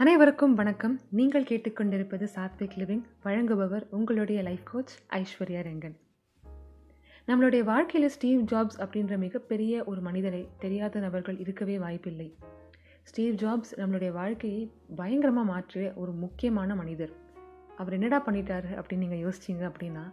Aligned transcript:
அனைவருக்கும் 0.00 0.54
வணக்கம். 0.54 1.00
நீங்கள் 1.10 1.42
கேட்டுக்கொண்டிருப்பது 1.42 2.26
சாத்விக் 2.34 2.76
லிவிங். 2.76 3.02
வழங்குபவர் 3.24 3.82
உங்களுடைய 3.90 4.42
லைஃப் 4.42 4.64
கோச் 4.64 4.98
ஐஸ்வர்யா 5.10 5.60
ரெங்கன். 5.60 5.96
நம்மளுடைய 7.26 7.62
வாழ்க்கையில் 7.64 8.10
ஸ்டீவ் 8.10 8.44
ஜாப்ஸ் 8.44 8.78
அப்படின்ற 8.78 9.18
மிகப்பெரிய 9.18 9.84
ஒரு 9.84 10.00
மனிதரை 10.00 10.48
தெரியாத 10.58 11.00
நபர்கள் 11.00 11.38
இருக்கவே 11.38 11.78
வாய்ப்பில்லை. 11.78 12.38
ஸ்டீவ் 13.02 13.34
ஜாப்ஸ் 13.34 13.74
நம்மளுடைய 13.76 14.12
வாழ்க்கையை 14.12 14.72
பயங்கரமாக 14.96 15.46
மாற்றிய 15.46 15.92
ஒரு 15.96 16.12
முக்கியமான 16.12 16.74
மனிதர். 16.74 17.12
அவர் 17.76 17.92
என்னடா 17.92 18.26
பண்ணிட்டாரு 18.26 18.80
அப்படின்னு 18.80 19.06
நீங்கள் 19.06 19.24
யோசிச்சிங்க 19.24 19.72
அப்படின்னா 19.72 20.12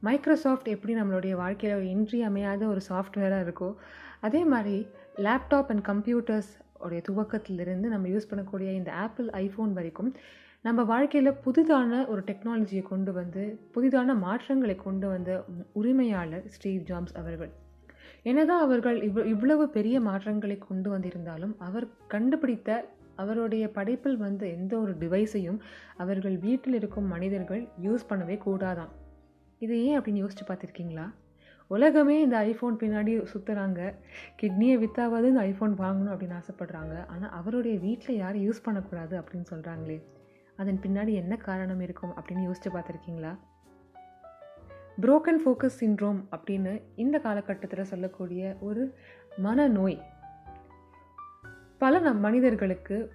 மைக்ரோசாஃப்ட் 0.00 0.68
எப்படி 0.68 0.94
நம்மளுடைய 0.94 1.32
வாழ்க்கையில் 1.32 1.78
ஒரு 1.78 1.88
இன்றியமையாத 1.88 2.66
ஒரு 2.66 2.80
சாஃப்ட்வேராக 2.88 3.46
இருக்கோ 3.46 3.74
அதே 4.20 4.44
மாதிரி 4.44 4.86
லேப்டாப் 5.16 5.66
அண்ட் 5.68 5.86
கம்ப்யூட்டர்ஸ் 5.86 6.52
உடைய 6.78 7.02
துவக்கத்திலிருந்து 7.08 7.88
நம்ம 7.88 8.08
யூஸ் 8.08 8.30
பண்ணக்கூடிய 8.30 8.72
இந்த 8.72 8.92
ஆப்பிள் 8.92 9.26
ஐஃபோன் 9.26 9.72
வரைக்கும் 9.72 10.14
நம்ம 10.62 10.82
வாழ்க்கையில் 10.82 11.32
புதிதான 11.32 12.06
ஒரு 12.06 12.22
டெக்னாலஜியை 12.22 12.82
கொண்டு 12.82 13.12
வந்து 13.12 13.60
புதிதான 13.74 14.18
மாற்றங்களை 14.18 14.76
கொண்டு 14.76 15.08
வந்த 15.08 15.44
உரிமையாளர் 15.72 16.48
ஸ்டீவ் 16.48 16.82
ஜாப்ஸ் 16.82 17.14
அவர்கள். 17.14 17.52
என்னதான் 18.22 18.60
அவர்கள் 18.60 19.02
இவ் 19.02 19.26
இவ்வளவு 19.26 19.68
பெரிய 19.68 20.00
மாற்றங்களை 20.00 20.58
கொண்டு 20.58 20.90
வந்திருந்தாலும் 20.90 21.56
அவர் 21.58 21.86
கண்டுபிடித்த 22.06 22.92
அவருடைய 23.16 23.68
படைப்பில் 23.68 24.16
வந்த 24.16 24.46
எந்த 24.46 24.78
ஒரு 24.78 24.92
டிவைஸையும் 24.92 25.58
அவர்கள் 25.96 26.38
வீட்டில் 26.38 26.74
இருக்கும் 26.74 27.06
மனிதர்கள் 27.06 27.68
யூஸ் 27.82 28.08
பண்ணவே 28.08 28.38
கூடாதான் 28.46 28.88
இது 29.58 29.84
ஏன் 29.84 30.00
அப்படின்னு 30.00 30.22
யோசிச்சு 30.24 30.44
பார்த்துருக்கீங்களா? 30.48 31.10
உலகமே 31.66 32.20
இந்த 32.20 32.38
ஐஃபோன் 32.38 32.76
பின்னாடி 32.80 33.26
சுற்றுறாங்க 33.34 33.94
கிட்னியை 34.42 34.76
வித்தாவது 34.78 35.24
இந்த 35.24 35.40
ஐஃபோன் 35.40 35.74
வாங்கணும் 35.74 36.12
அப்படின்னு 36.14 36.40
ஆசைப்பட்றாங்க. 36.40 37.06
ஆனால் 37.06 37.30
அவருடைய 37.30 37.78
வீட்டில் 37.78 38.16
யாரும் 38.16 38.50
யூஸ் 38.50 38.62
பண்ணக்கூடாது 38.62 39.20
அப்படின்னு 39.20 39.44
சொல்கிறாங்களே 39.50 40.02
அதன் 40.56 40.80
பின்னாடி 40.82 41.12
என்ன 41.12 41.36
காரணம் 41.36 41.80
இருக்கும் 41.80 42.10
அப்படின்னு 42.10 42.50
யோசிச்சு 42.50 42.74
பார்த்துருக்கீங்களா? 42.74 43.38
புரோக்கன் 45.00 45.40
ஃபோக்கஸ் 45.44 45.78
சின்ட்ரோம் 45.80 46.24
அப்படின்னு 46.36 46.82
இந்த 46.94 47.18
காலகட்டத்தில் 47.18 47.84
சொல்லக்கூடிய 47.84 48.56
ஒரு 48.60 48.94
மனநோய். 49.42 49.98
பல 51.78 51.98
நம் 51.98 52.20
மனிதர்களுக்கு 52.20 53.12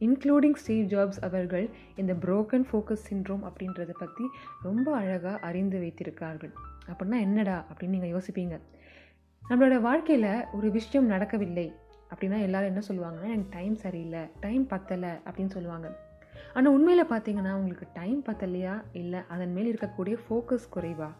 இன்க்ளூடிங் 0.00 0.54
ஸ்டீவ் 0.54 0.86
ஜாப்ஸ் 0.86 1.20
அவர்கள் 1.20 1.70
இந்த 1.96 2.12
புரோக்கன் 2.12 2.64
ஃபோக்கஸ் 2.70 3.04
சின்ரோம் 3.10 3.42
அப்படின்றத 3.48 3.92
பற்றி 3.98 4.24
ரொம்ப 4.62 4.94
அழகாக 4.96 5.38
அறிந்து 5.38 5.78
வைத்திருக்கார்கள் 5.80 6.52
அப்படின்னா 6.90 7.18
என்னடா 7.20 7.64
அப்படின்னு 7.70 7.94
நீங்கள் 7.96 8.12
யோசிப்பீங்க. 8.14 8.60
நம்மளோட 9.50 9.80
வாழ்க்கையில் 9.80 10.44
ஒரு 10.52 10.70
விஷயம் 10.70 11.06
நடக்கவில்லை 11.06 11.72
அப்படின்னா 12.12 12.38
எல்லோரும் 12.40 12.70
என்ன 12.72 12.82
சொல்லுவாங்கன்னா 12.88 13.30
எனக்கு 13.34 13.50
டைம் 13.50 13.74
சரியில்லை 13.74 14.22
டைம் 14.40 14.66
பத்தலை 14.70 15.12
அப்படின்னு 15.28 15.54
சொல்லுவாங்க. 15.56 15.88
ஆனால் 16.54 16.72
உண்மையில் 16.72 17.10
பார்த்தீங்கன்னா 17.10 17.52
உங்களுக்கு 17.52 17.86
டைம் 17.92 18.24
பத்தலையா? 18.26 18.82
இல்லை 18.92 19.20
அதன் 19.28 19.52
மேல் 19.52 19.76
இருக்கக்கூடிய 19.76 20.16
ஃபோக்கஸ் 20.24 20.70
குறைவா? 20.76 21.10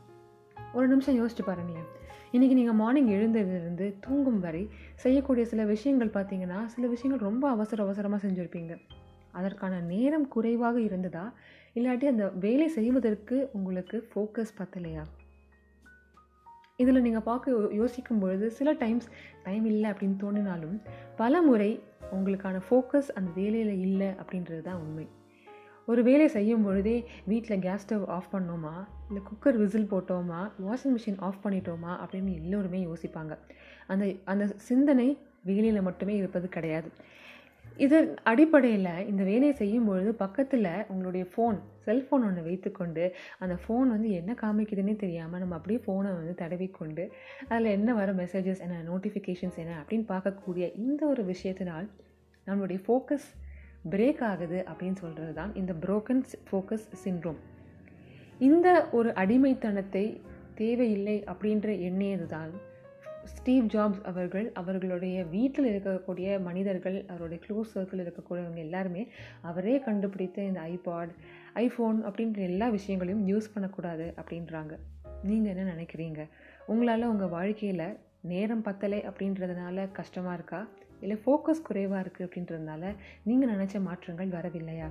ஒரு 0.73 0.89
நிமிஷம் 0.89 1.19
யோசிச்சு 1.21 1.43
பாருங்களேன். 1.45 1.89
இன்றைக்கி 2.33 2.53
நீங்கள் 2.59 2.75
மார்னிங் 2.75 3.09
எழுந்ததுலேருந்து 3.09 3.95
தூங்கும் 4.01 4.41
வரை 4.41 4.71
செய்யக்கூடிய 4.95 5.47
சில 5.47 5.65
விஷயங்கள் 5.65 6.09
பார்த்தீங்கன்னா 6.09 6.67
சில 6.67 6.87
விஷயங்கள் 6.87 7.29
ரொம்ப 7.29 7.49
அவசர 7.49 7.83
அவசரமாக 7.83 8.27
செஞ்சுருப்பீங்க. 8.27 8.81
அதற்கான 9.33 9.81
நேரம் 9.81 10.29
குறைவாக 10.29 10.81
இருந்ததா? 10.81 11.33
இல்லாட்டி 11.75 12.05
அந்த 12.05 12.29
வேலை 12.29 12.69
செய்வதற்கு 12.69 13.51
உங்களுக்கு 13.53 14.09
ஃபோக்கஸ் 14.15 14.57
பத்தலையா? 14.59 15.03
இதில் 16.77 17.01
நீங்கள் 17.01 17.23
பார்க்க 17.23 17.69
யோசிக்கும் 17.71 18.19
பொழுது 18.19 18.51
சில 18.51 18.73
டைம்ஸ் 18.73 19.09
டைம் 19.43 19.65
இல்லை 19.65 19.91
அப்படின்னு 19.91 20.21
தோணினாலும் 20.21 20.81
பல 21.17 21.43
முறை 21.43 21.83
உங்களுக்கான 22.15 22.61
ஃபோக்கஸ் 22.71 23.11
அந்த 23.15 23.31
வேலையில் 23.35 23.81
இல்லை 23.81 24.07
அப்படின்றது 24.07 24.61
தான் 24.61 24.75
உண்மை. 24.75 25.09
ஒரு 25.91 26.03
வேலை 26.03 26.29
செய்யும் 26.29 26.65
பொழுதே 26.65 26.97
வீட்டில் 27.27 27.61
கேஸ் 27.61 27.85
ஸ்டவ் 27.85 28.07
ஆஃப் 28.17 28.31
பண்ணோமா? 28.33 28.75
இல்லை 29.09 29.23
குக்கர் 29.29 29.57
விசில் 29.57 29.91
போட்டோமா? 29.93 30.41
வாஷிங் 30.67 30.95
மிஷின் 30.97 31.21
ஆஃப் 31.21 31.41
பண்ணிட்டோமா? 31.45 31.93
அப்படின்னு 32.03 32.33
எல்லோருமே 32.41 32.81
யோசிப்பாங்க. 32.85 33.35
அந்த 33.87 34.05
அந்த 34.25 34.47
சிந்தனை 34.69 35.09
வேலையில் 35.45 35.83
மட்டுமே 35.83 36.17
இருப்பது 36.17 36.49
கிடையாது. 36.49 36.91
இதன் 37.77 38.09
அடிப்படையில் 38.23 39.07
இந்த 39.07 39.23
வேலையை 39.23 39.53
செய்யும் 39.53 39.87
பொழுது 39.87 40.11
பக்கத்தில் 40.15 40.69
உங்களுடைய 40.89 41.25
ஃபோன் 41.33 41.59
செல்ஃபோன் 41.87 42.25
ஒன்று 42.29 42.43
வைத்துக்கொண்டு 42.43 43.05
அந்த 43.39 43.55
ஃபோன் 43.63 43.89
வந்து 43.89 44.09
என்ன 44.11 44.33
காமிக்குதுன்னே 44.43 44.95
தெரியாமல் 44.97 45.41
நம்ம 45.41 45.55
அப்படியே 45.55 45.81
ஃபோனை 45.87 46.11
வந்து 46.19 46.35
தடவிக்கொண்டு 46.39 47.05
அதில் 47.49 47.71
என்ன 47.71 47.95
வர 47.95 48.13
மெசேஜஸ் 48.13 48.61
என்ன 48.61 48.83
நோட்டிஃபிகேஷன்ஸ் 48.89 49.59
என்ன 49.59 49.77
அப்படின்னு 49.83 50.07
பார்க்கக்கூடிய 50.09 50.67
இந்த 50.77 51.03
ஒரு 51.07 51.25
விஷயத்தினால் 51.25 51.89
நம்மளுடைய 52.47 52.81
ஃபோக்கஸ் 52.87 53.29
பிரேக் 53.89 54.25
ஆகுது 54.25 54.65
அப்படின்னு 54.71 54.97
சொல்கிறது 54.97 55.33
தான் 55.33 55.55
இந்த 55.55 55.73
புரோக்கன் 55.73 56.25
ஃபோக்கஸ் 56.51 56.89
சின்ரோம் 57.05 57.39
இந்த 58.39 58.89
ஒரு 58.91 59.15
அடிமைத்தனத்தை 59.15 60.21
தேவையில்லை 60.55 61.25
அப்படின்ற 61.25 61.79
எண்ணியது 61.81 62.27
தான் 62.27 62.51
ஸ்டீவ் 63.25 63.67
ஜாப்ஸ் 63.67 64.03
அவர்கள் 64.03 64.53
அவர்களுடைய 64.53 65.25
வீட்டில் 65.25 65.65
இருக்கக்கூடிய 65.65 66.41
மனிதர்கள் 66.41 67.05
அவருடைய 67.09 67.43
க்ளோஸ் 67.47 67.73
சர்க்கிள் 67.75 68.03
இருக்கக்கூடியவங்க 68.05 68.57
எல்லாருமே 68.57 69.09
அவரே 69.41 69.79
கண்டுபிடித்த 69.79 70.43
இந்த 70.43 70.61
ஐபாட் 70.61 71.13
ஐஃபோன் 71.55 72.05
அப்படின்ற 72.05 72.39
எல்லா 72.39 72.69
விஷயங்களையும் 72.69 73.27
யூஸ் 73.29 73.53
பண்ணக்கூடாது 73.55 74.15
அப்படின்றாங்க. 74.17 74.77
நீங்கள் 75.23 75.57
என்ன 75.57 75.75
நினைக்கிறீங்க? 75.75 76.29
உங்களால் 76.67 77.03
உங்கள் 77.03 77.29
வாழ்க்கையில் 77.29 77.99
நேரம் 78.21 78.65
பத்தலை 78.65 79.01
அப்படின்றதுனால 79.11 79.93
கஷ்டமாக 79.93 80.35
இருக்கா? 80.35 80.69
இல்லை 81.01 81.17
ஃபோக்கஸ் 81.27 81.63
குறைவாக 81.63 82.09
இருக்குது 82.09 82.23
அப்படின்றதுனால 82.23 82.95
நீங்கள் 83.23 83.51
நினச்ச 83.57 83.81
மாற்றங்கள் 83.81 84.29
வரவில்லையா? 84.29 84.91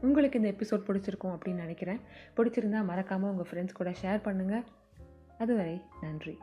உங்களுக்கு 0.00 0.40
இந்த 0.40 0.52
எபிசோட் 0.52 0.88
பிடிச்சிருக்கும் 0.88 1.36
அப்படின்னு 1.36 1.64
நினைக்கிறேன். 1.64 2.00
பிடிச்சிருந்தா 2.36 2.84
மறக்காமல் 2.84 3.30
உங்கள் 3.30 3.48
ஃப்ரெண்ட்ஸ் 3.50 3.72
கூட 3.72 3.90
ஷேர் 3.90 4.24
பண்ணுங்கள் 4.24 4.64
அதுவரை 5.38 5.82
நன்றி. 6.00 6.38